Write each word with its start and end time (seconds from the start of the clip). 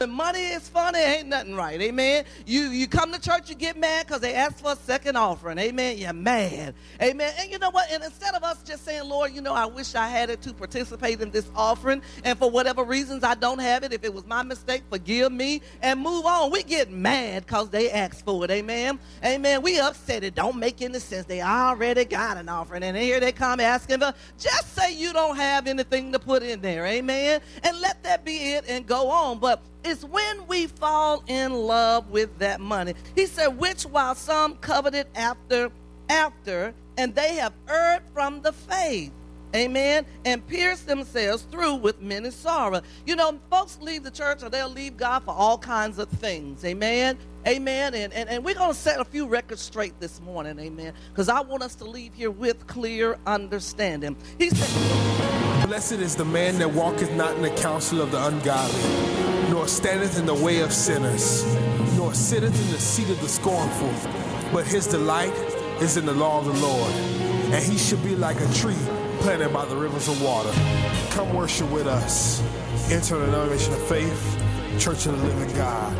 When 0.00 0.12
money 0.12 0.40
is 0.40 0.66
funny, 0.66 0.98
ain't 0.98 1.28
nothing 1.28 1.54
right. 1.54 1.78
Amen. 1.78 2.24
You 2.46 2.70
you 2.70 2.88
come 2.88 3.12
to 3.12 3.20
church, 3.20 3.50
you 3.50 3.54
get 3.54 3.76
mad 3.76 4.06
because 4.06 4.22
they 4.22 4.32
ask 4.32 4.56
for 4.56 4.72
a 4.72 4.76
second 4.76 5.16
offering. 5.16 5.58
Amen. 5.58 5.98
You're 5.98 6.14
mad. 6.14 6.72
Amen. 7.02 7.34
And 7.38 7.50
you 7.50 7.58
know 7.58 7.68
what? 7.70 7.92
And 7.92 8.02
instead 8.02 8.34
of 8.34 8.42
us 8.42 8.62
just 8.62 8.82
saying, 8.82 9.06
Lord, 9.06 9.34
you 9.34 9.42
know, 9.42 9.52
I 9.52 9.66
wish 9.66 9.94
I 9.94 10.08
had 10.08 10.30
it 10.30 10.40
to 10.40 10.54
participate 10.54 11.20
in 11.20 11.30
this 11.30 11.50
offering, 11.54 12.00
and 12.24 12.38
for 12.38 12.50
whatever 12.50 12.82
reasons 12.82 13.22
I 13.22 13.34
don't 13.34 13.58
have 13.58 13.84
it, 13.84 13.92
if 13.92 14.02
it 14.02 14.14
was 14.14 14.24
my 14.24 14.42
mistake, 14.42 14.84
forgive 14.88 15.32
me 15.32 15.60
and 15.82 16.00
move 16.00 16.24
on. 16.24 16.50
We 16.50 16.62
get 16.62 16.90
mad 16.90 17.44
because 17.44 17.68
they 17.68 17.90
asked 17.90 18.24
for 18.24 18.42
it. 18.46 18.50
Amen. 18.50 18.98
Amen. 19.22 19.60
We 19.60 19.80
upset. 19.80 20.24
It 20.24 20.34
don't 20.34 20.56
make 20.56 20.80
any 20.80 20.98
sense. 20.98 21.26
They 21.26 21.42
already 21.42 22.06
got 22.06 22.38
an 22.38 22.48
offering, 22.48 22.84
and 22.84 22.96
here 22.96 23.20
they 23.20 23.32
come 23.32 23.60
asking 23.60 24.00
for. 24.00 24.14
Just 24.38 24.74
say 24.74 24.94
you 24.94 25.12
don't 25.12 25.36
have 25.36 25.66
anything 25.66 26.10
to 26.12 26.18
put 26.18 26.42
in 26.42 26.62
there. 26.62 26.86
Amen. 26.86 27.42
And 27.62 27.78
let 27.82 28.02
that 28.04 28.24
be 28.24 28.54
it 28.54 28.64
and 28.66 28.86
go 28.86 29.10
on. 29.10 29.38
But 29.40 29.62
it's 29.84 30.04
when 30.04 30.46
we 30.46 30.66
fall 30.66 31.22
in 31.26 31.52
love 31.52 32.10
with 32.10 32.38
that 32.38 32.60
money. 32.60 32.94
He 33.14 33.26
said, 33.26 33.58
which 33.58 33.84
while 33.84 34.14
some 34.14 34.56
coveted 34.56 35.06
after, 35.14 35.70
after, 36.08 36.74
and 36.96 37.14
they 37.14 37.36
have 37.36 37.52
erred 37.68 38.02
from 38.12 38.42
the 38.42 38.52
faith. 38.52 39.12
Amen. 39.54 40.06
And 40.24 40.46
pierced 40.46 40.86
themselves 40.86 41.42
through 41.42 41.76
with 41.76 42.00
many 42.00 42.30
sorrow. 42.30 42.82
You 43.04 43.16
know, 43.16 43.38
folks 43.50 43.78
leave 43.80 44.04
the 44.04 44.10
church 44.10 44.42
or 44.42 44.48
they'll 44.48 44.68
leave 44.68 44.96
God 44.96 45.24
for 45.24 45.32
all 45.32 45.58
kinds 45.58 45.98
of 45.98 46.08
things. 46.08 46.64
Amen. 46.64 47.18
Amen. 47.46 47.94
And, 47.94 48.12
and, 48.12 48.28
and 48.28 48.44
we're 48.44 48.54
going 48.54 48.72
to 48.72 48.78
set 48.78 49.00
a 49.00 49.04
few 49.04 49.26
records 49.26 49.60
straight 49.60 49.98
this 49.98 50.20
morning. 50.20 50.58
Amen. 50.58 50.92
Because 51.10 51.28
I 51.28 51.40
want 51.40 51.62
us 51.62 51.74
to 51.76 51.84
leave 51.84 52.14
here 52.14 52.30
with 52.30 52.66
clear 52.66 53.18
understanding. 53.26 54.16
He 54.38 54.50
said, 54.50 55.66
Blessed 55.66 55.92
is 55.92 56.16
the 56.16 56.24
man 56.24 56.58
that 56.58 56.70
walketh 56.70 57.12
not 57.12 57.34
in 57.36 57.42
the 57.42 57.50
counsel 57.50 58.00
of 58.02 58.10
the 58.10 58.24
ungodly, 58.24 58.82
nor 59.50 59.66
standeth 59.66 60.18
in 60.18 60.26
the 60.26 60.34
way 60.34 60.60
of 60.60 60.72
sinners, 60.72 61.44
nor 61.96 62.14
sitteth 62.14 62.54
in 62.64 62.72
the 62.72 62.78
seat 62.80 63.10
of 63.10 63.20
the 63.20 63.28
scornful. 63.28 63.92
But 64.52 64.66
his 64.66 64.86
delight 64.86 65.34
is 65.82 65.96
in 65.96 66.06
the 66.06 66.12
law 66.12 66.38
of 66.38 66.46
the 66.46 66.54
Lord, 66.60 66.92
and 67.52 67.62
he 67.62 67.76
shall 67.76 67.98
be 67.98 68.14
like 68.14 68.40
a 68.40 68.54
tree 68.54 68.78
planted 69.18 69.52
by 69.52 69.64
the 69.66 69.76
rivers 69.76 70.08
of 70.08 70.22
water. 70.22 70.50
Come 71.10 71.34
worship 71.34 71.70
with 71.70 71.86
us. 71.86 72.40
Enter 72.90 73.18
the 73.18 73.26
denomination 73.26 73.72
of 73.72 73.82
faith, 73.86 74.42
Church 74.78 75.06
of 75.06 75.20
the 75.20 75.26
Living 75.26 75.54
God. 75.56 75.92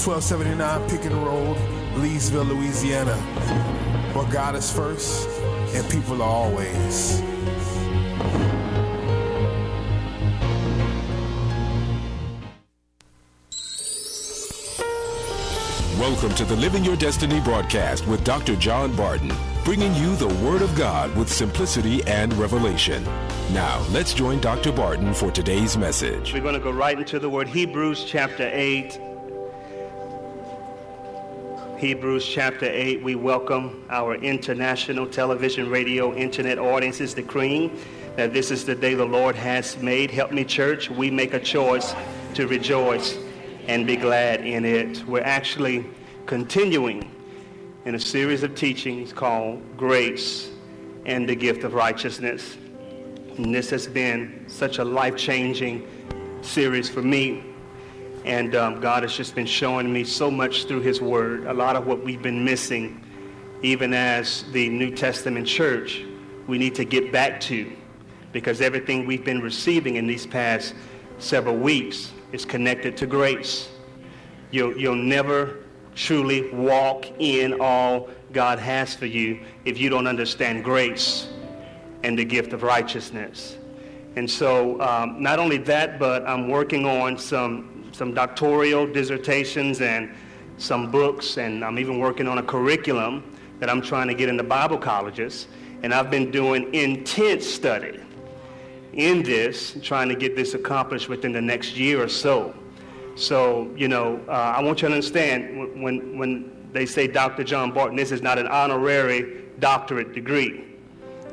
1279 0.00 0.88
Picken 0.88 1.24
Road, 1.24 1.56
Leesville, 1.96 2.48
Louisiana. 2.48 3.16
Where 4.14 4.30
God 4.30 4.56
is 4.56 4.70
first 4.70 5.28
and 5.74 5.88
people 5.90 6.22
are 6.22 6.28
always. 6.28 7.22
Welcome 16.20 16.36
to 16.36 16.54
the 16.54 16.60
Living 16.60 16.84
Your 16.84 16.96
Destiny 16.96 17.40
broadcast 17.40 18.06
with 18.06 18.22
Dr. 18.24 18.54
John 18.54 18.94
Barton, 18.94 19.32
bringing 19.64 19.94
you 19.94 20.14
the 20.16 20.28
Word 20.44 20.60
of 20.60 20.76
God 20.76 21.16
with 21.16 21.32
simplicity 21.32 22.04
and 22.04 22.30
revelation. 22.34 23.02
Now, 23.54 23.82
let's 23.88 24.12
join 24.12 24.38
Dr. 24.38 24.70
Barton 24.70 25.14
for 25.14 25.30
today's 25.30 25.78
message. 25.78 26.34
We're 26.34 26.42
going 26.42 26.52
to 26.52 26.60
go 26.60 26.72
right 26.72 26.98
into 26.98 27.18
the 27.18 27.30
Word. 27.30 27.48
Hebrews 27.48 28.04
chapter 28.04 28.50
8. 28.52 29.00
Hebrews 31.78 32.28
chapter 32.28 32.66
8. 32.66 33.02
We 33.02 33.14
welcome 33.14 33.86
our 33.88 34.16
international 34.16 35.06
television, 35.06 35.70
radio, 35.70 36.14
internet 36.14 36.58
audiences 36.58 37.14
decreeing 37.14 37.80
that 38.16 38.34
this 38.34 38.50
is 38.50 38.66
the 38.66 38.74
day 38.74 38.92
the 38.92 39.06
Lord 39.06 39.36
has 39.36 39.78
made. 39.78 40.10
Help 40.10 40.32
me, 40.32 40.44
church. 40.44 40.90
We 40.90 41.10
make 41.10 41.32
a 41.32 41.40
choice 41.40 41.94
to 42.34 42.46
rejoice 42.46 43.16
and 43.68 43.86
be 43.86 43.96
glad 43.96 44.44
in 44.44 44.66
it. 44.66 45.02
We're 45.06 45.22
actually 45.22 45.86
continuing 46.30 47.10
in 47.86 47.96
a 47.96 47.98
series 47.98 48.44
of 48.44 48.54
teachings 48.54 49.12
called 49.12 49.60
Grace 49.76 50.52
and 51.04 51.28
the 51.28 51.34
Gift 51.34 51.64
of 51.64 51.74
Righteousness. 51.74 52.56
And 53.36 53.52
this 53.52 53.68
has 53.70 53.88
been 53.88 54.44
such 54.46 54.78
a 54.78 54.84
life 54.84 55.16
changing 55.16 55.88
series 56.40 56.88
for 56.88 57.02
me. 57.02 57.42
And 58.24 58.54
um, 58.54 58.78
God 58.78 59.02
has 59.02 59.12
just 59.16 59.34
been 59.34 59.44
showing 59.44 59.92
me 59.92 60.04
so 60.04 60.30
much 60.30 60.66
through 60.66 60.82
His 60.82 61.00
Word, 61.00 61.46
a 61.46 61.52
lot 61.52 61.74
of 61.74 61.88
what 61.88 62.04
we've 62.04 62.22
been 62.22 62.44
missing, 62.44 63.04
even 63.62 63.92
as 63.92 64.44
the 64.52 64.68
New 64.68 64.94
Testament 64.94 65.48
church, 65.48 66.04
we 66.46 66.58
need 66.58 66.76
to 66.76 66.84
get 66.84 67.10
back 67.10 67.40
to 67.40 67.72
because 68.30 68.60
everything 68.60 69.04
we've 69.04 69.24
been 69.24 69.42
receiving 69.42 69.96
in 69.96 70.06
these 70.06 70.28
past 70.28 70.76
several 71.18 71.56
weeks 71.56 72.12
is 72.30 72.44
connected 72.44 72.96
to 72.98 73.06
grace. 73.08 73.68
You'll, 74.52 74.78
you'll 74.78 74.94
never 74.94 75.59
truly 75.94 76.50
walk 76.50 77.06
in 77.18 77.60
all 77.60 78.08
God 78.32 78.58
has 78.58 78.94
for 78.94 79.06
you 79.06 79.40
if 79.64 79.78
you 79.78 79.90
don't 79.90 80.06
understand 80.06 80.64
grace 80.64 81.28
and 82.02 82.18
the 82.18 82.24
gift 82.24 82.52
of 82.52 82.62
righteousness. 82.62 83.56
And 84.16 84.28
so, 84.28 84.80
um, 84.80 85.22
not 85.22 85.38
only 85.38 85.58
that, 85.58 85.98
but 85.98 86.26
I'm 86.26 86.48
working 86.48 86.84
on 86.84 87.18
some, 87.18 87.88
some 87.92 88.12
doctoral 88.14 88.86
dissertations 88.86 89.80
and 89.80 90.10
some 90.58 90.90
books, 90.90 91.38
and 91.38 91.64
I'm 91.64 91.78
even 91.78 91.98
working 91.98 92.26
on 92.26 92.38
a 92.38 92.42
curriculum 92.42 93.36
that 93.60 93.70
I'm 93.70 93.80
trying 93.80 94.08
to 94.08 94.14
get 94.14 94.28
into 94.28 94.42
Bible 94.42 94.78
colleges. 94.78 95.46
And 95.82 95.94
I've 95.94 96.10
been 96.10 96.30
doing 96.30 96.72
intense 96.74 97.46
study 97.46 98.00
in 98.92 99.22
this, 99.22 99.76
trying 99.82 100.08
to 100.08 100.14
get 100.14 100.36
this 100.36 100.54
accomplished 100.54 101.08
within 101.08 101.32
the 101.32 101.40
next 101.40 101.76
year 101.76 102.02
or 102.02 102.08
so. 102.08 102.54
So, 103.20 103.70
you 103.76 103.86
know, 103.86 104.18
uh, 104.28 104.54
I 104.56 104.62
want 104.62 104.80
you 104.80 104.88
to 104.88 104.94
understand 104.94 105.82
when, 105.82 106.16
when 106.16 106.56
they 106.72 106.86
say 106.86 107.06
Dr. 107.06 107.44
John 107.44 107.70
Barton, 107.70 107.94
this 107.94 108.12
is 108.12 108.22
not 108.22 108.38
an 108.38 108.46
honorary 108.46 109.42
doctorate 109.58 110.14
degree. 110.14 110.64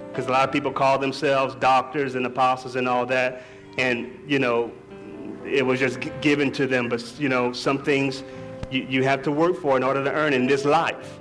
Because 0.09 0.27
a 0.27 0.31
lot 0.31 0.45
of 0.45 0.51
people 0.51 0.73
call 0.73 0.99
themselves 0.99 1.55
doctors 1.55 2.15
and 2.15 2.25
apostles 2.25 2.75
and 2.75 2.89
all 2.89 3.05
that. 3.05 3.43
And, 3.77 4.19
you 4.27 4.37
know, 4.37 4.69
it 5.45 5.65
was 5.65 5.79
just 5.79 5.99
given 6.19 6.51
to 6.53 6.67
them. 6.67 6.89
But, 6.89 7.17
you 7.21 7.29
know, 7.29 7.53
some 7.53 7.81
things 7.81 8.25
you, 8.69 8.85
you 8.89 9.03
have 9.03 9.23
to 9.23 9.31
work 9.31 9.55
for 9.55 9.77
in 9.77 9.83
order 9.83 10.03
to 10.03 10.11
earn 10.11 10.33
in 10.33 10.45
this 10.45 10.65
life. 10.65 11.19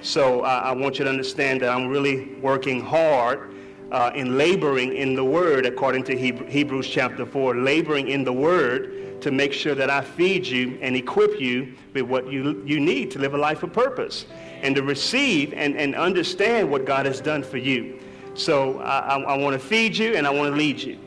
So 0.00 0.42
I 0.42 0.70
want 0.70 1.00
you 1.00 1.04
to 1.06 1.10
understand 1.10 1.62
that 1.62 1.70
I'm 1.70 1.88
really 1.88 2.34
working 2.34 2.80
hard 2.80 3.52
uh, 3.94 4.10
in 4.16 4.36
laboring 4.36 4.92
in 4.96 5.14
the 5.14 5.24
Word, 5.24 5.66
according 5.66 6.02
to 6.04 6.16
Hebrews 6.16 6.88
chapter 6.88 7.24
4, 7.24 7.54
laboring 7.54 8.08
in 8.08 8.24
the 8.24 8.32
Word 8.32 9.20
to 9.22 9.30
make 9.30 9.52
sure 9.52 9.76
that 9.76 9.88
I 9.88 10.00
feed 10.00 10.44
you 10.44 10.76
and 10.82 10.96
equip 10.96 11.40
you 11.40 11.74
with 11.92 12.02
what 12.02 12.30
you, 12.30 12.60
you 12.66 12.80
need 12.80 13.12
to 13.12 13.20
live 13.20 13.34
a 13.34 13.38
life 13.38 13.62
of 13.62 13.72
purpose 13.72 14.26
and 14.62 14.74
to 14.74 14.82
receive 14.82 15.54
and, 15.54 15.76
and 15.76 15.94
understand 15.94 16.68
what 16.68 16.84
God 16.86 17.06
has 17.06 17.20
done 17.20 17.44
for 17.44 17.56
you. 17.56 18.00
So 18.34 18.80
I, 18.80 18.98
I, 18.98 19.20
I 19.20 19.38
want 19.38 19.54
to 19.54 19.64
feed 19.64 19.96
you 19.96 20.16
and 20.16 20.26
I 20.26 20.30
want 20.30 20.52
to 20.52 20.56
lead 20.56 20.80
you. 20.80 20.98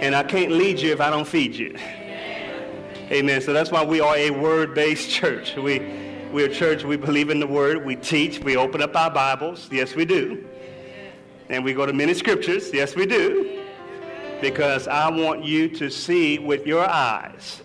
And 0.00 0.14
I 0.14 0.22
can't 0.22 0.52
lead 0.52 0.80
you 0.80 0.90
if 0.90 1.02
I 1.02 1.10
don't 1.10 1.28
feed 1.28 1.54
you. 1.54 1.76
Amen. 3.10 3.42
So 3.42 3.52
that's 3.52 3.70
why 3.70 3.84
we 3.84 4.00
are 4.00 4.16
a 4.16 4.30
word-based 4.30 5.10
church. 5.20 5.54
We, 5.56 5.80
we're 6.32 6.48
a 6.48 6.54
church, 6.54 6.82
we 6.82 6.96
believe 6.96 7.28
in 7.28 7.40
the 7.40 7.46
word, 7.46 7.84
we 7.84 7.94
teach, 7.94 8.38
we 8.38 8.56
open 8.56 8.80
up 8.80 8.96
our 8.96 9.10
Bibles. 9.10 9.68
Yes, 9.70 9.94
we 9.94 10.06
do. 10.06 10.48
And 11.52 11.62
we 11.62 11.74
go 11.74 11.84
to 11.84 11.92
many 11.92 12.14
scriptures. 12.14 12.72
Yes, 12.72 12.96
we 12.96 13.04
do. 13.04 13.60
Because 14.40 14.88
I 14.88 15.10
want 15.10 15.44
you 15.44 15.68
to 15.68 15.90
see 15.90 16.38
with 16.38 16.66
your 16.66 16.88
eyes 16.88 17.62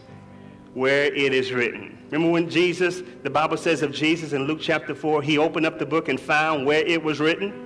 where 0.74 1.06
it 1.06 1.34
is 1.34 1.54
written. 1.54 1.98
Remember 2.12 2.30
when 2.32 2.50
Jesus, 2.50 3.02
the 3.24 3.30
Bible 3.30 3.56
says 3.56 3.82
of 3.84 3.94
Jesus 3.94 4.34
in 4.34 4.44
Luke 4.44 4.60
chapter 4.62 4.94
4, 4.94 5.22
he 5.22 5.38
opened 5.38 5.66
up 5.66 5.80
the 5.80 5.86
book 5.86 6.10
and 6.10 6.20
found 6.20 6.66
where 6.66 6.84
it 6.86 7.02
was 7.02 7.22
written? 7.22 7.64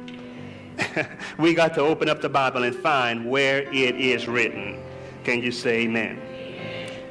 we 1.39 1.55
got 1.55 1.73
to 1.73 1.81
open 1.81 2.07
up 2.07 2.21
the 2.21 2.29
Bible 2.29 2.63
and 2.63 2.75
find 2.75 3.27
where 3.27 3.63
it 3.73 3.95
is 3.95 4.27
written. 4.27 4.81
Can 5.23 5.41
you 5.41 5.51
say 5.51 5.81
amen? 5.81 6.21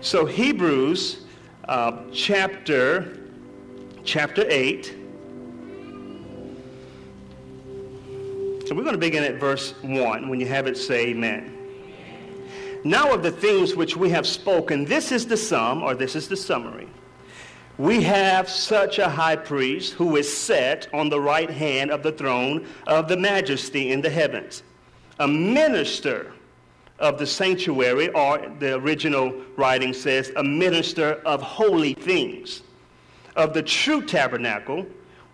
So 0.01 0.25
Hebrews 0.25 1.27
uh, 1.65 2.05
chapter 2.13 3.19
chapter 4.05 4.45
8 4.49 5.00
So 8.71 8.77
we're 8.77 8.85
going 8.85 8.95
to 8.95 9.01
begin 9.01 9.25
at 9.25 9.41
verse 9.41 9.75
1. 9.83 10.29
When 10.29 10.39
you 10.39 10.47
have 10.47 10.69
it, 10.69 10.77
say 10.77 11.09
amen. 11.09 11.53
Now 12.85 13.13
of 13.13 13.25
the 13.25 13.33
things 13.33 13.75
which 13.75 13.97
we 13.97 14.11
have 14.11 14.29
spoken, 14.29 14.85
this 14.85 15.11
is 15.11 15.27
the 15.27 15.37
sum, 15.37 15.83
or 15.83 15.97
this 15.97 16.15
is 16.15 16.29
the 16.29 16.37
summary. 16.37 16.87
We 17.79 18.01
have 18.03 18.49
such 18.49 19.01
a 19.01 19.09
high 19.09 19.35
priest 19.35 19.95
who 19.95 20.15
is 20.15 20.33
set 20.33 20.87
on 20.95 21.09
the 21.09 21.21
right 21.21 21.51
hand 21.51 21.91
of 21.91 22.05
the 22.05 22.13
throne 22.13 22.65
of 22.87 23.09
the 23.09 23.17
majesty 23.17 23.91
in 23.91 24.03
the 24.03 24.09
heavens, 24.09 24.63
a 25.19 25.27
minister 25.27 26.33
of 27.01 27.19
the 27.19 27.27
sanctuary, 27.27 28.11
or 28.11 28.39
the 28.61 28.77
original 28.77 29.35
writing 29.57 29.93
says, 29.93 30.31
a 30.37 30.45
minister 30.45 31.15
of 31.27 31.43
holy 31.43 31.95
things, 31.95 32.63
of 33.35 33.53
the 33.53 33.65
true 33.65 34.07
tabernacle, 34.07 34.87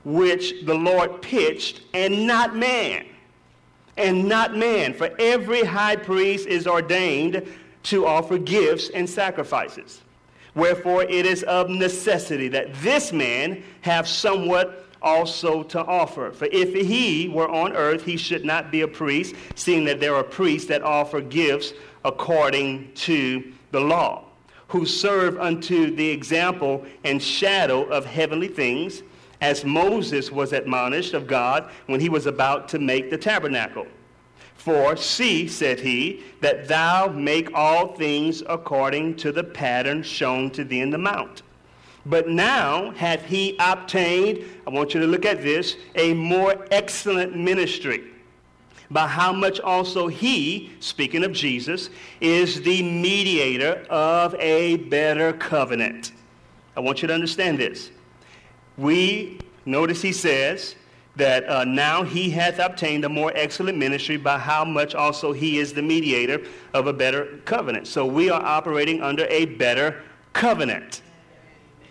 which 0.06 0.64
the 0.64 0.74
Lord 0.74 1.20
pitched, 1.20 1.82
and 1.92 2.26
not 2.26 2.56
man 2.56 3.04
and 3.96 4.28
not 4.28 4.56
man. 4.56 4.94
For 4.94 5.10
every 5.18 5.64
high 5.64 5.96
priest 5.96 6.46
is 6.46 6.66
ordained 6.66 7.46
to 7.84 8.06
offer 8.06 8.38
gifts 8.38 8.90
and 8.90 9.08
sacrifices. 9.08 10.02
Wherefore 10.54 11.02
it 11.02 11.26
is 11.26 11.42
of 11.44 11.68
necessity 11.68 12.48
that 12.48 12.74
this 12.76 13.12
man 13.12 13.62
have 13.82 14.08
somewhat 14.08 14.86
also 15.02 15.62
to 15.62 15.84
offer. 15.84 16.32
For 16.32 16.46
if 16.46 16.74
he 16.74 17.28
were 17.28 17.48
on 17.48 17.74
earth, 17.74 18.04
he 18.04 18.16
should 18.16 18.44
not 18.44 18.70
be 18.70 18.80
a 18.80 18.88
priest, 18.88 19.34
seeing 19.54 19.84
that 19.84 20.00
there 20.00 20.14
are 20.14 20.24
priests 20.24 20.68
that 20.68 20.82
offer 20.82 21.20
gifts 21.20 21.74
according 22.04 22.92
to 22.94 23.52
the 23.70 23.80
law, 23.80 24.24
who 24.68 24.86
serve 24.86 25.38
unto 25.38 25.94
the 25.94 26.08
example 26.08 26.84
and 27.04 27.22
shadow 27.22 27.82
of 27.84 28.06
heavenly 28.06 28.48
things, 28.48 29.02
as 29.40 29.64
Moses 29.64 30.30
was 30.30 30.52
admonished 30.52 31.14
of 31.14 31.26
God 31.26 31.70
when 31.86 32.00
he 32.00 32.08
was 32.08 32.26
about 32.26 32.68
to 32.70 32.78
make 32.78 33.10
the 33.10 33.18
tabernacle. 33.18 33.86
For 34.54 34.96
see, 34.96 35.46
said 35.46 35.80
he, 35.80 36.24
that 36.40 36.66
thou 36.66 37.08
make 37.08 37.54
all 37.54 37.94
things 37.94 38.42
according 38.48 39.16
to 39.16 39.30
the 39.30 39.44
pattern 39.44 40.02
shown 40.02 40.50
to 40.52 40.64
thee 40.64 40.80
in 40.80 40.90
the 40.90 40.98
mount. 40.98 41.42
But 42.04 42.28
now 42.28 42.92
hath 42.92 43.24
he 43.24 43.56
obtained, 43.58 44.44
I 44.66 44.70
want 44.70 44.94
you 44.94 45.00
to 45.00 45.06
look 45.06 45.24
at 45.24 45.42
this, 45.42 45.76
a 45.94 46.14
more 46.14 46.66
excellent 46.70 47.36
ministry. 47.36 48.04
By 48.90 49.08
how 49.08 49.32
much 49.32 49.58
also 49.60 50.06
he, 50.06 50.72
speaking 50.78 51.24
of 51.24 51.32
Jesus, 51.32 51.90
is 52.20 52.62
the 52.62 52.82
mediator 52.82 53.84
of 53.90 54.34
a 54.36 54.76
better 54.76 55.32
covenant. 55.32 56.12
I 56.76 56.80
want 56.80 57.02
you 57.02 57.08
to 57.08 57.14
understand 57.14 57.58
this. 57.58 57.90
We, 58.76 59.40
notice 59.64 60.02
he 60.02 60.12
says, 60.12 60.76
that 61.16 61.48
uh, 61.48 61.64
now 61.64 62.02
he 62.02 62.30
hath 62.30 62.58
obtained 62.58 63.04
a 63.04 63.08
more 63.08 63.32
excellent 63.34 63.78
ministry 63.78 64.18
by 64.18 64.38
how 64.38 64.64
much 64.64 64.94
also 64.94 65.32
he 65.32 65.58
is 65.58 65.72
the 65.72 65.82
mediator 65.82 66.42
of 66.74 66.86
a 66.86 66.92
better 66.92 67.40
covenant. 67.46 67.86
So 67.86 68.04
we 68.04 68.28
are 68.28 68.42
operating 68.42 69.02
under 69.02 69.26
a 69.30 69.46
better 69.46 70.02
covenant, 70.34 71.00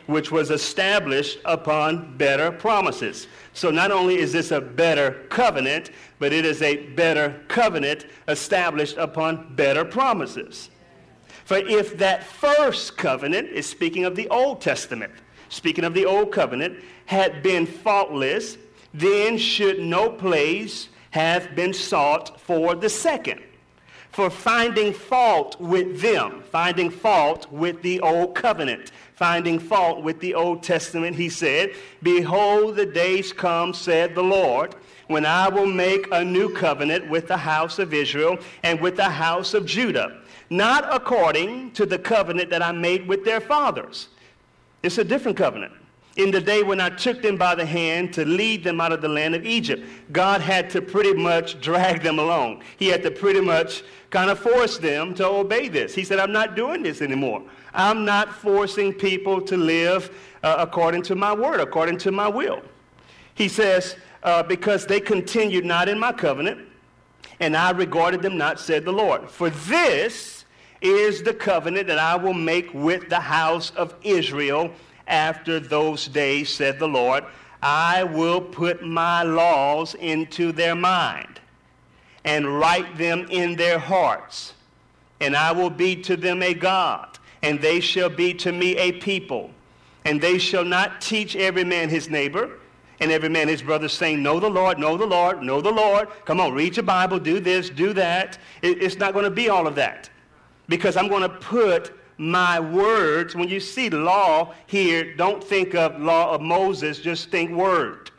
which 0.05 0.31
was 0.31 0.51
established 0.51 1.39
upon 1.43 2.15
better 2.17 2.51
promises. 2.51 3.27
So 3.53 3.71
not 3.71 3.91
only 3.91 4.19
is 4.19 4.31
this 4.31 4.51
a 4.51 4.61
better 4.61 5.25
covenant, 5.29 5.89
but 6.19 6.31
it 6.31 6.45
is 6.45 6.61
a 6.61 6.85
better 6.89 7.41
covenant 7.47 8.05
established 8.27 8.97
upon 8.97 9.55
better 9.55 9.83
promises. 9.83 10.69
For 11.45 11.57
if 11.57 11.97
that 11.97 12.23
first 12.23 12.95
covenant 12.95 13.49
is 13.49 13.65
speaking 13.65 14.05
of 14.05 14.15
the 14.15 14.27
Old 14.29 14.61
Testament, 14.61 15.13
speaking 15.55 15.85
of 15.85 15.93
the 15.93 16.05
Old 16.05 16.31
Covenant, 16.31 16.77
had 17.05 17.41
been 17.41 17.65
faultless, 17.65 18.57
then 18.93 19.37
should 19.37 19.79
no 19.79 20.09
place 20.09 20.89
have 21.11 21.55
been 21.55 21.73
sought 21.73 22.39
for 22.41 22.75
the 22.75 22.89
second. 22.89 23.41
For 24.11 24.29
finding 24.29 24.93
fault 24.93 25.59
with 25.59 26.01
them, 26.01 26.43
finding 26.51 26.89
fault 26.89 27.51
with 27.51 27.81
the 27.81 27.99
old 27.99 28.35
covenant, 28.35 28.91
finding 29.13 29.59
fault 29.59 30.03
with 30.03 30.19
the 30.21 30.33
Old 30.33 30.63
Testament, 30.63 31.17
he 31.17 31.27
said, 31.27 31.71
Behold, 32.01 32.75
the 32.75 32.85
days 32.85 33.33
come, 33.33 33.73
said 33.73 34.15
the 34.15 34.23
Lord, 34.23 34.75
when 35.07 35.25
I 35.25 35.49
will 35.49 35.65
make 35.65 36.07
a 36.11 36.23
new 36.23 36.49
covenant 36.53 37.09
with 37.09 37.27
the 37.27 37.37
house 37.37 37.77
of 37.77 37.93
Israel 37.93 38.37
and 38.63 38.79
with 38.79 38.95
the 38.95 39.09
house 39.09 39.53
of 39.53 39.65
Judah, 39.65 40.21
not 40.49 40.87
according 40.93 41.71
to 41.71 41.85
the 41.85 41.99
covenant 41.99 42.49
that 42.51 42.61
I 42.61 42.71
made 42.71 43.07
with 43.07 43.25
their 43.25 43.41
fathers. 43.41 44.07
It's 44.85 44.99
a 44.99 45.03
different 45.03 45.35
covenant 45.35 45.73
in 46.15 46.29
the 46.29 46.39
day 46.39 46.61
when 46.61 46.79
I 46.79 46.89
took 46.89 47.23
them 47.23 47.37
by 47.37 47.55
the 47.55 47.65
hand 47.65 48.13
to 48.13 48.23
lead 48.23 48.63
them 48.63 48.79
out 48.79 48.91
of 48.91 49.01
the 49.01 49.07
land 49.07 49.33
of 49.33 49.43
Egypt. 49.43 49.83
God 50.11 50.41
had 50.41 50.69
to 50.69 50.81
pretty 50.81 51.13
much 51.13 51.59
drag 51.59 52.03
them 52.03 52.19
along. 52.19 52.61
He 52.77 52.85
had 52.89 53.01
to 53.01 53.09
pretty 53.09 53.41
much 53.41 53.83
kind 54.11 54.29
of 54.29 54.37
force 54.37 54.77
them 54.77 55.15
to 55.15 55.25
obey 55.25 55.69
this. 55.69 55.95
He 55.95 56.03
said, 56.03 56.19
I'm 56.19 56.31
not 56.31 56.55
doing 56.55 56.83
this 56.83 57.01
anymore. 57.01 57.41
I'm 57.73 58.05
not 58.05 58.31
forcing 58.31 58.93
people 58.93 59.41
to 59.41 59.57
live 59.57 60.15
uh, 60.43 60.57
according 60.59 61.01
to 61.03 61.15
my 61.15 61.33
word, 61.33 61.61
according 61.61 61.97
to 61.99 62.11
my 62.11 62.27
will. 62.27 62.61
He 63.33 63.47
says, 63.47 63.95
uh, 64.21 64.43
because 64.43 64.85
they 64.85 64.99
continued 64.99 65.65
not 65.65 65.89
in 65.89 65.97
my 65.97 66.13
covenant, 66.13 66.59
and 67.39 67.57
I 67.57 67.71
regarded 67.71 68.21
them 68.21 68.37
not, 68.37 68.59
said 68.59 68.85
the 68.85 68.93
Lord. 68.93 69.31
For 69.31 69.49
this 69.49 70.34
is 70.81 71.23
the 71.23 71.33
covenant 71.33 71.87
that 71.87 71.99
I 71.99 72.15
will 72.15 72.33
make 72.33 72.73
with 72.73 73.09
the 73.09 73.19
house 73.19 73.71
of 73.71 73.95
Israel 74.03 74.71
after 75.07 75.59
those 75.59 76.07
days, 76.07 76.49
said 76.49 76.79
the 76.79 76.87
Lord, 76.87 77.23
I 77.61 78.03
will 78.03 78.41
put 78.41 78.83
my 78.83 79.23
laws 79.23 79.95
into 79.95 80.51
their 80.51 80.75
mind 80.75 81.39
and 82.23 82.59
write 82.59 82.97
them 82.97 83.27
in 83.29 83.55
their 83.55 83.79
hearts. 83.79 84.53
And 85.21 85.35
I 85.35 85.51
will 85.51 85.69
be 85.69 85.95
to 86.03 86.17
them 86.17 86.43
a 86.43 86.53
God, 86.53 87.17
and 87.41 87.61
they 87.61 87.79
shall 87.79 88.09
be 88.09 88.33
to 88.35 88.51
me 88.51 88.75
a 88.77 88.91
people. 88.93 89.51
And 90.03 90.19
they 90.19 90.37
shall 90.37 90.65
not 90.65 91.01
teach 91.01 91.35
every 91.35 91.63
man 91.63 91.89
his 91.89 92.09
neighbor 92.09 92.59
and 92.99 93.11
every 93.11 93.29
man 93.29 93.47
his 93.47 93.61
brother, 93.61 93.89
saying, 93.89 94.21
Know 94.21 94.39
the 94.39 94.49
Lord, 94.49 94.79
know 94.79 94.97
the 94.97 95.05
Lord, 95.05 95.41
know 95.41 95.61
the 95.61 95.71
Lord. 95.71 96.07
Come 96.25 96.39
on, 96.39 96.53
read 96.53 96.77
your 96.77 96.83
Bible, 96.83 97.19
do 97.19 97.39
this, 97.39 97.69
do 97.69 97.93
that. 97.93 98.37
it's 98.61 98.97
not 98.97 99.13
going 99.13 99.25
to 99.25 99.31
be 99.31 99.49
all 99.49 99.67
of 99.67 99.75
that. 99.75 100.09
Because 100.67 100.97
I'm 100.97 101.07
going 101.07 101.21
to 101.21 101.29
put 101.29 101.93
my 102.17 102.59
words. 102.59 103.35
When 103.35 103.49
you 103.49 103.59
see 103.59 103.89
law 103.89 104.53
here, 104.67 105.15
don't 105.15 105.43
think 105.43 105.75
of 105.75 105.99
law 105.99 106.33
of 106.33 106.41
Moses, 106.41 106.99
just 106.99 107.29
think 107.29 107.51
word. 107.51 108.11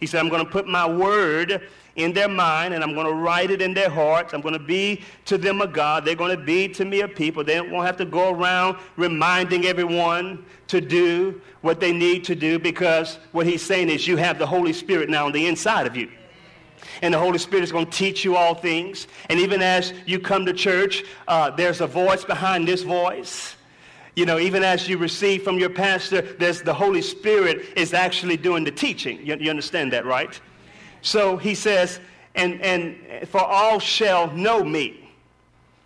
He 0.00 0.06
said, 0.06 0.20
I'm 0.20 0.28
going 0.28 0.44
to 0.44 0.50
put 0.50 0.66
my 0.66 0.88
word 0.88 1.68
in 1.96 2.12
their 2.12 2.28
mind 2.28 2.74
and 2.74 2.82
I'm 2.82 2.94
going 2.94 3.06
to 3.06 3.12
write 3.12 3.50
it 3.50 3.60
in 3.60 3.74
their 3.74 3.90
hearts. 3.90 4.32
I'm 4.32 4.40
going 4.40 4.54
to 4.54 4.64
be 4.64 5.02
to 5.26 5.36
them 5.36 5.60
a 5.60 5.66
God. 5.66 6.04
They're 6.04 6.14
going 6.14 6.36
to 6.36 6.42
be 6.42 6.68
to 6.68 6.84
me 6.84 7.02
a 7.02 7.08
people. 7.08 7.44
They 7.44 7.60
won't 7.60 7.86
have 7.86 7.98
to 7.98 8.04
go 8.04 8.32
around 8.32 8.78
reminding 8.96 9.66
everyone 9.66 10.44
to 10.68 10.80
do 10.80 11.40
what 11.60 11.80
they 11.80 11.92
need 11.92 12.24
to 12.24 12.34
do 12.34 12.58
because 12.58 13.18
what 13.32 13.46
he's 13.46 13.62
saying 13.62 13.90
is 13.90 14.08
you 14.08 14.16
have 14.16 14.38
the 14.38 14.46
Holy 14.46 14.72
Spirit 14.72 15.08
now 15.08 15.26
on 15.26 15.32
the 15.32 15.46
inside 15.46 15.86
of 15.86 15.96
you 15.96 16.10
and 17.00 17.14
the 17.14 17.18
Holy 17.18 17.38
Spirit 17.38 17.64
is 17.64 17.72
going 17.72 17.86
to 17.86 17.92
teach 17.92 18.24
you 18.24 18.36
all 18.36 18.54
things. 18.54 19.06
And 19.30 19.40
even 19.40 19.62
as 19.62 19.94
you 20.04 20.18
come 20.18 20.44
to 20.46 20.52
church, 20.52 21.04
uh, 21.26 21.50
there's 21.50 21.80
a 21.80 21.86
voice 21.86 22.24
behind 22.24 22.68
this 22.68 22.82
voice. 22.82 23.56
You 24.14 24.26
know, 24.26 24.38
even 24.38 24.62
as 24.62 24.88
you 24.88 24.98
receive 24.98 25.42
from 25.42 25.58
your 25.58 25.70
pastor, 25.70 26.20
there's 26.20 26.60
the 26.60 26.74
Holy 26.74 27.00
Spirit 27.00 27.66
is 27.76 27.94
actually 27.94 28.36
doing 28.36 28.62
the 28.62 28.70
teaching. 28.70 29.24
You, 29.24 29.36
you 29.36 29.48
understand 29.48 29.92
that, 29.94 30.04
right? 30.04 30.38
So 31.00 31.38
he 31.38 31.54
says, 31.54 31.98
and, 32.34 32.60
and 32.60 33.28
for 33.28 33.40
all 33.40 33.78
shall 33.78 34.30
know 34.32 34.62
me, 34.62 35.10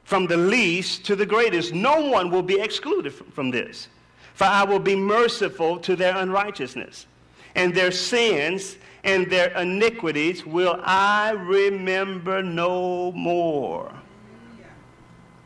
from 0.05 0.27
the 0.27 0.37
least 0.37 1.05
to 1.07 1.17
the 1.17 1.27
greatest. 1.27 1.73
No 1.73 2.01
one 2.11 2.31
will 2.31 2.43
be 2.43 2.61
excluded 2.61 3.13
from, 3.13 3.31
from 3.31 3.51
this. 3.51 3.89
For 4.35 4.45
I 4.45 4.65
will 4.65 4.79
be 4.79 4.95
merciful 4.95 5.79
to 5.79 5.97
their 5.97 6.17
unrighteousness, 6.17 7.07
and 7.55 7.75
their 7.75 7.91
sins 7.91 8.77
and 9.07 9.31
their 9.31 9.57
iniquities 9.57 10.45
will 10.45 10.81
I 10.83 11.31
remember 11.31 12.43
no 12.43 13.13
more. 13.13 13.93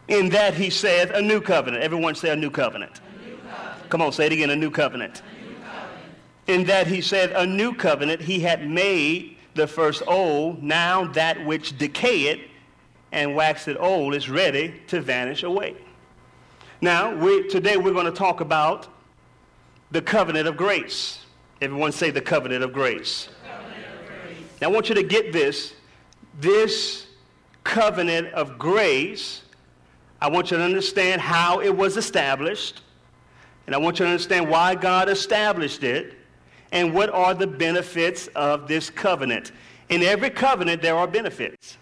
In 0.09 0.31
that 0.31 0.55
he 0.55 0.71
saith 0.71 1.11
a 1.11 1.21
new 1.21 1.41
covenant. 1.41 1.85
Everyone 1.85 2.15
say 2.15 2.31
a 2.31 2.37
new 2.37 2.51
covenant. 2.51 3.01
A 3.01 3.29
new 3.29 3.37
covenant. 3.37 3.91
Come 3.91 4.03
on, 4.03 4.13
say 4.13 4.27
it 4.27 4.33
again, 4.33 4.51
a 4.51 4.57
new 4.57 4.71
covenant. 4.71 5.21
A 5.21 5.45
new 5.45 5.55
covenant. 5.57 6.03
In 6.49 6.65
that 6.65 6.87
he 6.87 7.03
said 7.03 7.33
a 7.33 7.47
new 7.47 7.75
covenant, 7.75 8.23
he 8.23 8.41
had 8.41 8.69
made 8.69 9.37
the 9.55 9.67
first 9.67 10.03
old, 10.07 10.63
now 10.63 11.05
that 11.13 11.45
which 11.45 11.77
decayeth 11.77 12.41
and 13.13 13.37
waxeth 13.37 13.77
old 13.79 14.15
is 14.15 14.31
ready 14.31 14.81
to 14.87 15.03
vanish 15.03 15.43
away. 15.43 15.77
Now, 16.81 17.15
we, 17.15 17.47
today 17.49 17.77
we're 17.77 17.93
going 17.93 18.07
to 18.07 18.11
talk 18.11 18.41
about 18.41 18.89
the 19.91 20.01
covenant 20.01 20.49
of 20.49 20.57
grace. 20.57 21.27
Everyone 21.61 21.93
say 21.93 22.11
the 22.11 22.23
covenant 22.23 22.65
of 22.65 22.73
grace. 22.73 23.29
Now, 24.61 24.69
I 24.69 24.71
want 24.71 24.89
you 24.89 24.95
to 24.97 25.03
get 25.03 25.33
this. 25.33 25.75
This 26.39 27.07
covenant 27.65 28.33
of 28.35 28.59
grace, 28.59 29.43
I 30.21 30.29
want 30.29 30.51
you 30.51 30.57
to 30.57 30.63
understand 30.63 31.21
how 31.21 31.61
it 31.61 31.75
was 31.75 31.97
established. 31.97 32.83
And 33.67 33.75
I 33.75 33.79
want 33.79 33.99
you 33.99 34.05
to 34.05 34.11
understand 34.11 34.49
why 34.49 34.75
God 34.75 35.09
established 35.09 35.83
it 35.83 36.15
and 36.73 36.95
what 36.95 37.11
are 37.11 37.35
the 37.35 37.47
benefits 37.47 38.29
of 38.29 38.69
this 38.69 38.91
covenant. 38.91 39.53
In 39.89 40.03
every 40.03 40.31
covenant, 40.31 40.83
there 40.83 40.97
are 40.97 41.07
benefits. 41.07 41.77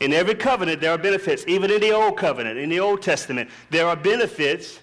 In 0.00 0.12
every 0.12 0.34
covenant, 0.34 0.80
there 0.80 0.90
are 0.90 0.98
benefits. 0.98 1.44
Even 1.46 1.70
in 1.70 1.80
the 1.80 1.92
Old 1.92 2.16
Covenant, 2.16 2.58
in 2.58 2.68
the 2.68 2.80
Old 2.80 3.02
Testament, 3.02 3.48
there 3.70 3.86
are 3.86 3.94
benefits 3.94 4.80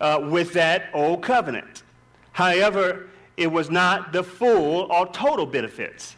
uh, 0.00 0.20
with 0.30 0.52
that 0.52 0.90
Old 0.94 1.22
Covenant. 1.22 1.82
However, 2.30 3.08
it 3.36 3.50
was 3.50 3.70
not 3.70 4.12
the 4.12 4.22
full 4.22 4.92
or 4.92 5.06
total 5.08 5.46
benefits 5.46 6.14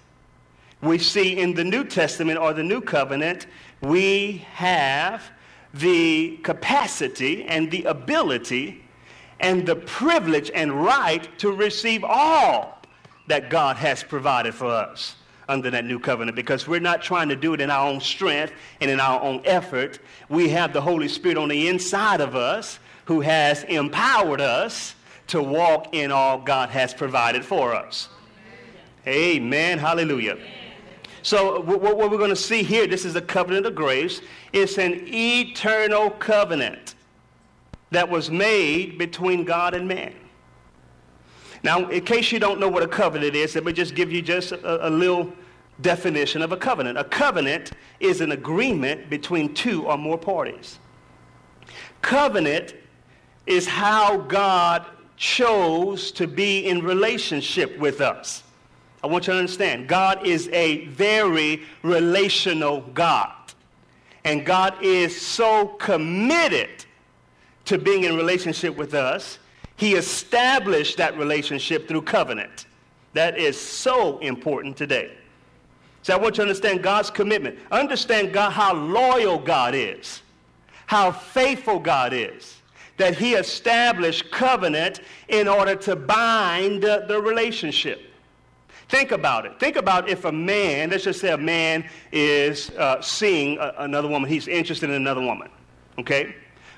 we 0.85 0.99
see 0.99 1.39
in 1.39 1.55
the 1.55 1.65
New 1.65 1.85
Testament 1.85 2.39
or 2.39 2.53
the 2.53 2.63
New 2.63 2.81
Covenant, 2.81 3.47
we 3.81 4.47
have 4.53 5.23
the 5.73 6.39
capacity 6.39 7.45
and 7.45 7.71
the 7.71 7.85
ability 7.85 8.85
and 9.41 9.67
the 9.67 9.77
privilege 9.77 10.51
and 10.55 10.73
right 10.85 11.29
to 11.39 11.53
receive 11.53 12.05
all 12.05 12.81
that 13.27 13.51
God 13.51 13.77
has 13.77 14.03
provided 14.03 14.55
for 14.55 14.67
us 14.67 15.17
under 15.49 15.71
that 15.71 15.85
new 15.85 15.99
covenant 15.99 16.37
because 16.37 16.67
we're 16.67 16.81
not 16.81 17.03
trying 17.03 17.29
to 17.29 17.37
do 17.37 17.53
it 17.53 17.61
in 17.61 17.71
our 17.71 17.87
own 17.87 18.01
strength 18.01 18.53
and 18.81 18.91
in 18.91 19.01
our 19.01 19.21
own 19.21 19.43
effort. 19.45 19.99
We 20.29 20.49
have 20.51 20.73
the 20.73 20.81
Holy 20.81 21.09
Spirit 21.09 21.37
on 21.37 21.49
the 21.49 21.69
inside 21.69 22.21
of 22.21 22.35
us 22.35 22.79
who 23.07 23.21
has 23.21 23.65
empowered 23.65 24.41
us 24.41 24.95
to 25.27 25.43
walk 25.43 25.95
in 25.95 26.11
all 26.11 26.39
God 26.39 26.71
has 26.71 26.95
provided 26.95 27.45
for 27.45 27.75
us. 27.75 28.09
Amen. 29.07 29.79
Hallelujah. 29.79 30.39
So 31.25 31.63
what 31.63 31.97
we're 31.97 32.19
going 32.19 32.29
to 32.29 32.37
see 32.37 32.63
here, 32.63 32.87
this 32.87 33.07
is 33.07 33.15
the 33.15 33.23
covenant 33.23 33.65
of 33.65 33.75
grace. 33.75 34.21
It's 34.53 34.77
an 34.77 35.09
eternal 35.09 36.11
covenant 36.11 36.97
that 37.91 38.11
was 38.11 38.31
made 38.31 38.99
between 38.99 39.45
God 39.45 39.73
and 39.73 39.89
man. 39.89 40.15
Now, 41.63 41.89
in 41.89 42.05
case 42.05 42.31
you 42.31 42.39
don't 42.39 42.61
know 42.61 42.69
what 42.69 42.83
a 42.83 42.89
covenant 42.89 43.35
is, 43.35 43.55
let 43.55 43.65
me 43.65 43.73
just 43.73 43.95
give 43.95 44.13
you 44.13 44.21
just 44.21 44.53
a, 44.53 44.87
a 44.87 44.91
little 44.91 45.33
definition 45.81 46.43
of 46.43 46.53
a 46.53 46.59
covenant. 46.59 46.99
A 46.99 47.05
covenant 47.05 47.73
is 48.01 48.21
an 48.21 48.33
agreement 48.33 49.09
between 49.09 49.55
two 49.55 49.87
or 49.87 49.97
more 49.97 50.19
parties. 50.19 50.79
Covenant 52.03 52.75
is 53.47 53.67
how 53.67 54.19
God 54.19 54.85
chose 55.17 56.13
to 56.13 56.27
be 56.27 56.67
in 56.67 56.83
relationship 56.83 57.79
with 57.79 58.03
us. 58.03 58.44
I 59.05 59.07
want 59.07 59.27
you 59.27 59.35
to 59.35 59.39
understand, 59.39 59.87
God 59.87 60.27
is 60.27 60.49
a 60.49 60.87
very 60.87 61.63
relational 61.83 62.81
God. 62.95 63.35
And 64.25 64.47
God 64.47 64.83
is 64.83 65.21
so 65.21 65.67
committed 65.67 66.87
to 67.67 67.77
being 67.77 68.05
in 68.05 68.17
relationship 68.17 68.75
with 68.79 68.95
us, 68.95 69.39
he 69.77 69.93
established 69.93 70.97
that 70.97 71.19
relationship 71.19 71.87
through 71.87 72.01
covenant. 72.01 72.65
That 73.13 73.37
is 73.37 73.61
so 73.61 74.17
important 74.21 74.75
today. 74.75 75.13
So 76.01 76.15
I 76.15 76.17
want 76.17 76.37
you 76.37 76.45
to 76.45 76.49
understand 76.49 76.83
God's 76.83 77.11
commitment. 77.11 77.59
Understand 77.71 78.33
God, 78.33 78.53
how 78.53 78.73
loyal 78.73 79.39
God 79.39 79.75
is, 79.75 80.23
how 80.87 81.13
faithful 81.13 81.79
God 81.79 82.15
is, 82.15 82.57
that 82.97 83.19
he 83.19 83.35
established 83.35 84.31
covenant 84.31 85.03
in 85.29 85.47
order 85.47 85.75
to 85.75 85.95
bind 85.95 86.83
the, 86.83 87.05
the 87.07 87.21
relationship. 87.21 88.13
Think 88.89 89.13
about 89.13 89.47
it. 89.47 89.59
Think 89.59 89.77
about 89.77 90.09
if 90.09 90.25
a 90.25 90.33
man, 90.33 90.91
let's 90.91 91.05
just 91.05 91.21
say 91.21 91.31
a 91.31 91.39
man 91.39 91.89
is 92.13 92.71
uh, 92.71 93.01
seeing 93.01 93.59
a, 93.59 93.75
another 93.79 94.09
woman, 94.09 94.29
he's 94.29 94.47
interested 94.47 94.91
in 94.91 94.97
another 94.97 95.23
woman, 95.23 95.51
okay? 95.99 96.35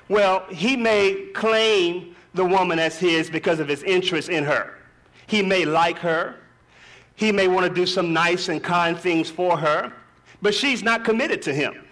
Well, 0.09 0.45
he 0.49 0.77
may 0.77 1.27
claim 1.33 2.15
the 2.33 2.45
woman 2.45 2.79
as 2.79 2.97
his 2.97 3.29
because 3.29 3.59
of 3.59 3.67
his 3.67 3.83
interest 3.83 4.29
in 4.29 4.43
her. 4.45 4.77
He 5.27 5.41
may 5.41 5.65
like 5.65 5.97
her. 5.99 6.35
He 7.15 7.31
may 7.31 7.47
want 7.47 7.67
to 7.67 7.73
do 7.73 7.85
some 7.85 8.13
nice 8.13 8.47
and 8.47 8.63
kind 8.63 8.97
things 8.97 9.29
for 9.29 9.57
her, 9.57 9.91
but 10.41 10.53
she's 10.53 10.83
not 10.83 11.03
committed 11.03 11.41
to 11.43 11.53
him. 11.53 11.83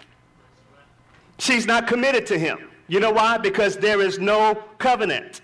She's 1.39 1.65
not 1.65 1.87
committed 1.87 2.25
to 2.27 2.37
him. 2.37 2.69
You 2.87 2.99
know 2.99 3.11
why? 3.11 3.37
Because 3.37 3.75
there 3.77 4.01
is 4.01 4.19
no 4.19 4.63
covenant. 4.77 5.41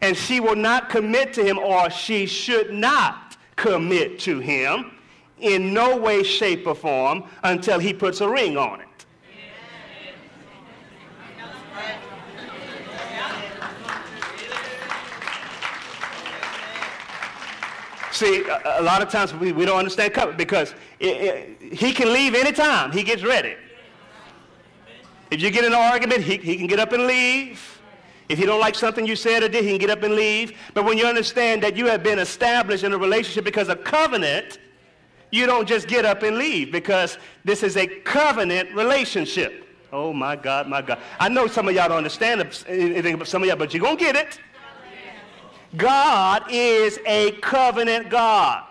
And 0.00 0.16
she 0.16 0.38
will 0.38 0.56
not 0.56 0.88
commit 0.88 1.32
to 1.34 1.44
him, 1.44 1.58
or 1.58 1.90
she 1.90 2.24
should 2.24 2.72
not 2.72 3.27
commit 3.58 4.18
to 4.20 4.38
him 4.38 4.92
in 5.40 5.74
no 5.74 5.96
way, 5.96 6.22
shape, 6.22 6.66
or 6.66 6.74
form 6.74 7.24
until 7.42 7.78
he 7.78 7.92
puts 7.92 8.20
a 8.20 8.28
ring 8.28 8.56
on 8.56 8.80
it. 8.80 8.86
See, 18.12 18.44
a, 18.64 18.82
lot 18.82 19.00
of 19.00 19.10
times 19.10 19.32
we, 19.32 19.52
we 19.52 19.64
don't 19.64 19.78
understand 19.78 20.12
covenant 20.12 20.38
because 20.38 20.74
it, 20.98 21.56
it, 21.60 21.72
he 21.72 21.92
can 21.92 22.12
leave 22.12 22.34
anytime 22.34 22.90
he 22.90 23.04
gets 23.04 23.22
ready. 23.22 23.54
If 25.30 25.40
you 25.40 25.52
get 25.52 25.64
in 25.64 25.72
an 25.72 25.78
argument, 25.78 26.22
he, 26.22 26.36
he 26.38 26.56
can 26.56 26.66
get 26.66 26.80
up 26.80 26.92
and 26.92 27.06
leave. 27.06 27.77
If 28.28 28.38
you 28.38 28.46
don't 28.46 28.60
like 28.60 28.74
something 28.74 29.06
you 29.06 29.16
said 29.16 29.42
or 29.42 29.48
did, 29.48 29.64
he 29.64 29.70
can 29.70 29.78
get 29.78 29.90
up 29.90 30.02
and 30.02 30.14
leave. 30.14 30.52
But 30.74 30.84
when 30.84 30.98
you 30.98 31.06
understand 31.06 31.62
that 31.62 31.76
you 31.76 31.86
have 31.86 32.02
been 32.02 32.18
established 32.18 32.84
in 32.84 32.92
a 32.92 32.98
relationship 32.98 33.44
because 33.44 33.68
of 33.68 33.84
covenant, 33.84 34.58
you 35.30 35.46
don't 35.46 35.66
just 35.66 35.88
get 35.88 36.04
up 36.04 36.22
and 36.22 36.36
leave 36.36 36.70
because 36.70 37.18
this 37.44 37.62
is 37.62 37.76
a 37.76 37.86
covenant 37.86 38.74
relationship. 38.74 39.66
Oh 39.92 40.12
my 40.12 40.36
God, 40.36 40.68
my 40.68 40.82
God. 40.82 40.98
I 41.18 41.28
know 41.28 41.46
some 41.46 41.68
of 41.68 41.74
y'all 41.74 41.88
don't 41.88 41.98
understand 41.98 42.40
anything 42.66 43.14
about 43.14 43.28
some 43.28 43.42
of 43.42 43.48
y'all, 43.48 43.56
but 43.56 43.72
you're 43.72 43.82
going 43.82 43.96
to 43.96 44.04
get 44.04 44.16
it. 44.16 44.38
God 45.76 46.44
is 46.50 46.98
a 47.06 47.32
covenant 47.40 48.10
God. 48.10 48.64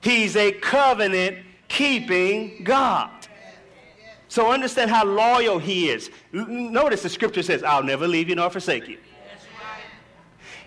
He's 0.00 0.36
a 0.36 0.52
covenant 0.52 1.38
keeping 1.68 2.64
God. 2.64 3.10
So 4.32 4.50
understand 4.50 4.90
how 4.90 5.04
loyal 5.04 5.58
he 5.58 5.90
is. 5.90 6.10
Notice 6.32 7.02
the 7.02 7.10
scripture 7.10 7.42
says, 7.42 7.62
I'll 7.62 7.82
never 7.82 8.08
leave 8.08 8.30
you 8.30 8.34
nor 8.34 8.48
forsake 8.48 8.88
you. 8.88 8.96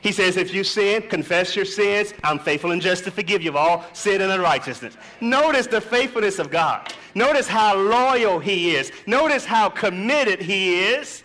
He 0.01 0.12
says, 0.12 0.38
if 0.38 0.53
you 0.53 0.63
sin, 0.63 1.01
confess 1.10 1.55
your 1.55 1.65
sins. 1.65 2.13
I'm 2.24 2.38
faithful 2.38 2.74
and 2.74 2.79
just 2.79 3.05
to 3.05 3.12
forgive 3.12 3.41
you 3.41 3.50
of 3.50 3.55
all 3.55 3.84
sin 3.93 4.22
and 4.22 4.31
unrighteousness. 4.31 4.98
Notice 5.19 5.65
the 5.65 5.81
faithfulness 5.81 6.38
of 6.38 6.51
God. 6.51 6.93
Notice 7.15 7.48
how 7.48 7.75
loyal 7.75 8.38
he 8.38 8.75
is. 8.75 8.91
Notice 9.07 9.45
how 9.45 9.69
committed 9.69 10.39
he 10.43 10.84
is 10.84 11.24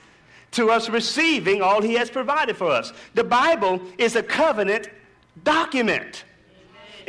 to 0.52 0.70
us 0.70 0.88
receiving 0.88 1.61
all 1.61 1.82
he 1.82 1.92
has 1.92 2.09
provided 2.09 2.56
for 2.56 2.70
us. 2.70 2.94
The 3.12 3.25
Bible 3.25 3.82
is 3.99 4.16
a 4.16 4.23
covenant 4.23 4.88
document. 5.44 6.25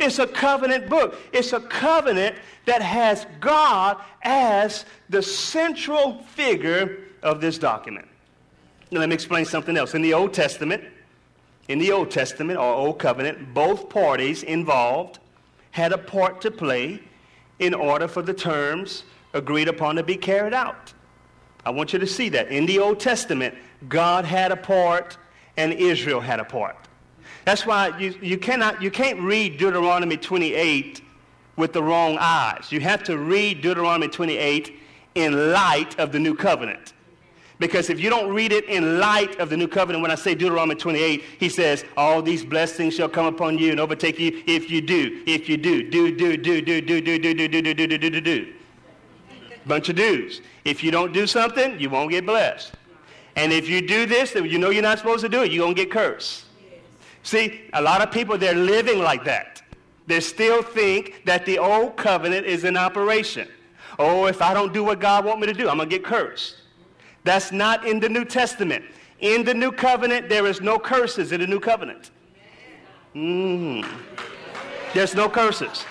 It's 0.02 0.18
a 0.18 0.26
covenant 0.26 0.88
book. 0.88 1.16
It's 1.32 1.52
a 1.52 1.60
covenant 1.60 2.36
that 2.66 2.82
has 2.82 3.26
God 3.40 3.98
as 4.22 4.84
the 5.08 5.22
central 5.22 6.22
figure 6.24 6.98
of 7.22 7.40
this 7.40 7.58
document. 7.58 8.08
Now, 8.90 9.00
let 9.00 9.08
me 9.08 9.14
explain 9.14 9.44
something 9.44 9.76
else. 9.76 9.94
In 9.94 10.02
the 10.02 10.12
Old 10.12 10.34
Testament, 10.34 10.84
in 11.68 11.78
the 11.78 11.92
Old 11.92 12.10
Testament 12.10 12.58
or 12.58 12.74
Old 12.74 12.98
Covenant, 12.98 13.54
both 13.54 13.88
parties 13.88 14.42
involved 14.42 15.18
had 15.70 15.92
a 15.92 15.98
part 15.98 16.40
to 16.42 16.50
play 16.50 17.00
in 17.58 17.72
order 17.72 18.08
for 18.08 18.22
the 18.22 18.34
terms 18.34 19.04
agreed 19.32 19.68
upon 19.68 19.96
to 19.96 20.02
be 20.02 20.16
carried 20.16 20.52
out. 20.52 20.92
I 21.64 21.70
want 21.70 21.92
you 21.92 21.98
to 21.98 22.06
see 22.06 22.28
that. 22.30 22.48
In 22.48 22.66
the 22.66 22.80
Old 22.80 23.00
Testament, 23.00 23.54
God 23.88 24.24
had 24.24 24.52
a 24.52 24.56
part 24.56 25.16
and 25.56 25.72
Israel 25.72 26.20
had 26.20 26.40
a 26.40 26.44
part. 26.44 26.76
That's 27.44 27.66
why 27.66 27.98
you, 27.98 28.14
you, 28.22 28.38
cannot, 28.38 28.82
you 28.82 28.90
can't 28.90 29.20
read 29.20 29.58
Deuteronomy 29.58 30.16
28 30.16 31.02
with 31.56 31.72
the 31.72 31.82
wrong 31.82 32.16
eyes. 32.20 32.70
You 32.70 32.80
have 32.80 33.02
to 33.04 33.18
read 33.18 33.60
Deuteronomy 33.60 34.08
28 34.08 34.78
in 35.14 35.52
light 35.52 35.98
of 35.98 36.12
the 36.12 36.18
new 36.18 36.34
covenant. 36.34 36.94
Because 37.58 37.90
if 37.90 38.00
you 38.00 38.10
don't 38.10 38.32
read 38.32 38.52
it 38.52 38.64
in 38.64 38.98
light 38.98 39.38
of 39.38 39.50
the 39.50 39.56
new 39.56 39.68
covenant, 39.68 40.02
when 40.02 40.10
I 40.10 40.16
say 40.16 40.34
Deuteronomy 40.34 40.74
28, 40.74 41.22
he 41.38 41.48
says, 41.48 41.84
All 41.96 42.20
these 42.22 42.44
blessings 42.44 42.94
shall 42.94 43.08
come 43.08 43.26
upon 43.26 43.58
you 43.58 43.70
and 43.70 43.78
overtake 43.78 44.18
you 44.18 44.42
if 44.46 44.70
you 44.70 44.80
do, 44.80 45.22
if 45.26 45.48
you 45.48 45.56
do, 45.56 45.88
do, 45.88 46.14
do, 46.14 46.36
do, 46.36 46.60
do, 46.60 46.80
do, 46.80 47.00
do, 47.00 47.18
do, 47.18 47.34
do, 47.36 47.48
do, 47.48 47.74
do, 47.74 47.74
do, 47.74 47.98
do, 47.98 48.10
do, 48.10 48.20
do 48.20 48.52
bunch 49.66 49.88
of 49.88 49.96
do's. 49.96 50.40
If 50.64 50.82
you 50.82 50.90
don't 50.90 51.12
do 51.12 51.26
something, 51.26 51.78
you 51.78 51.90
won't 51.90 52.10
get 52.10 52.26
blessed. 52.26 52.72
And 53.36 53.52
if 53.52 53.68
you 53.68 53.86
do 53.86 54.06
this, 54.06 54.32
that 54.32 54.48
you 54.48 54.58
know 54.58 54.70
you're 54.70 54.82
not 54.82 54.98
supposed 54.98 55.22
to 55.22 55.28
do 55.28 55.42
it, 55.42 55.50
you're 55.50 55.64
going 55.64 55.74
to 55.74 55.82
get 55.82 55.90
cursed. 55.90 56.44
See, 57.22 57.62
a 57.72 57.80
lot 57.82 58.00
of 58.00 58.10
people, 58.10 58.36
they're 58.36 58.54
living 58.54 58.98
like 58.98 59.24
that. 59.24 59.62
They 60.06 60.20
still 60.20 60.62
think 60.62 61.22
that 61.24 61.46
the 61.46 61.58
old 61.58 61.96
covenant 61.96 62.46
is 62.46 62.64
in 62.64 62.76
operation. 62.76 63.48
Oh, 63.98 64.26
if 64.26 64.42
I 64.42 64.52
don't 64.54 64.72
do 64.72 64.82
what 64.82 65.00
God 65.00 65.24
wants 65.24 65.40
me 65.40 65.46
to 65.46 65.52
do, 65.52 65.68
I'm 65.68 65.76
going 65.76 65.88
to 65.88 65.96
get 65.96 66.04
cursed. 66.04 66.56
That's 67.24 67.52
not 67.52 67.86
in 67.86 68.00
the 68.00 68.08
New 68.08 68.24
Testament. 68.24 68.84
In 69.20 69.44
the 69.44 69.54
New 69.54 69.70
Covenant, 69.70 70.28
there 70.28 70.46
is 70.46 70.60
no 70.60 70.78
curses 70.78 71.30
in 71.30 71.40
the 71.40 71.46
New 71.46 71.60
Covenant. 71.60 72.10
Mm. 73.14 73.86
There's 74.92 75.14
no 75.14 75.28
curses. 75.28 75.84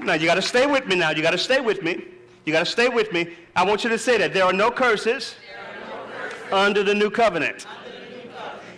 Now, 0.00 0.14
you 0.14 0.26
got 0.26 0.34
to 0.34 0.42
stay 0.42 0.66
with 0.66 0.86
me 0.86 0.96
now. 0.96 1.10
You 1.10 1.22
got 1.22 1.30
to 1.30 1.38
stay 1.38 1.60
with 1.60 1.82
me. 1.82 2.04
You 2.44 2.52
got 2.52 2.60
to 2.60 2.70
stay 2.70 2.88
with 2.88 3.12
me. 3.12 3.36
I 3.54 3.64
want 3.64 3.84
you 3.84 3.90
to 3.90 3.98
say 3.98 4.18
that 4.18 4.34
there 4.34 4.44
are 4.44 4.52
no 4.52 4.70
curses, 4.70 5.36
are 5.58 5.88
no 5.88 6.12
curses 6.12 6.52
under 6.52 6.82
the 6.82 6.94
new 6.94 7.10
covenant. 7.10 7.66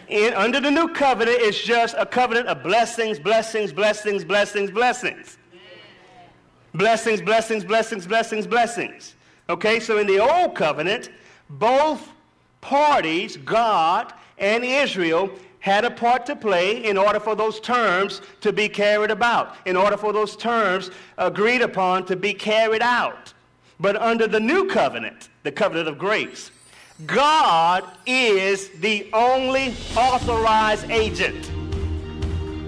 In, 0.09 0.33
under 0.35 0.61
the 0.61 0.71
new 0.71 0.89
covenant, 0.89 1.39
it's 1.41 1.59
just 1.59 1.95
a 1.99 2.07
covenant 2.07 2.49
of 2.49 2.63
blessings, 2.63 3.19
blessings, 3.19 3.73
blessings, 3.73 4.25
blessings, 4.25 4.71
blessings. 4.71 5.37
Blessings, 6.75 7.21
blessings, 7.21 7.65
blessings, 7.65 8.07
blessings, 8.07 8.47
blessings. 8.47 9.15
Okay, 9.51 9.81
so 9.81 9.99
in 9.99 10.07
the 10.07 10.19
old 10.19 10.55
covenant, 10.55 11.11
both 11.51 12.13
parties, 12.61 13.37
God 13.37 14.13
and 14.39 14.65
Israel, 14.65 15.31
had 15.61 15.85
a 15.85 15.91
part 15.91 16.25
to 16.27 16.37
play 16.37 16.85
in 16.85 16.97
order 16.97 17.21
for 17.21 17.35
those 17.35 17.61
terms 17.61 18.23
to 18.41 18.53
be 18.53 18.69
carried 18.69 19.11
about, 19.11 19.57
in 19.67 19.77
order 19.77 19.97
for 19.97 20.13
those 20.13 20.37
terms 20.37 20.91
agreed 21.19 21.63
upon 21.63 22.07
to 22.07 22.17
be 22.17 22.33
carried 22.33 22.83
out. 22.83 23.35
But 23.81 23.97
under 23.97 24.27
the 24.27 24.41
new 24.41 24.67
covenant, 24.67 25.29
the 25.43 25.53
covenant 25.53 25.89
of 25.89 25.99
grace, 25.99 26.51
God 27.07 27.85
is 28.07 28.71
the 28.81 29.09
only 29.13 29.69
authorized 29.97 30.91
agent. 30.91 31.49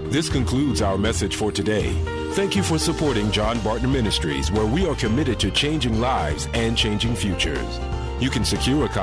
This 0.09 0.29
concludes 0.29 0.81
our 0.81 0.97
message 0.97 1.35
for 1.35 1.51
today. 1.51 1.91
Thank 2.31 2.55
you 2.55 2.63
for 2.63 2.79
supporting 2.79 3.29
John 3.29 3.59
Barton 3.59 3.91
Ministries, 3.91 4.49
where 4.49 4.65
we 4.65 4.87
are 4.87 4.95
committed 4.95 5.37
to 5.41 5.51
changing 5.51 5.99
lives 5.99 6.47
and 6.53 6.77
changing 6.77 7.13
futures. 7.13 7.77
You 8.21 8.29
can 8.29 8.45
secure 8.45 8.85
a 8.85 8.87
copy 8.87 8.99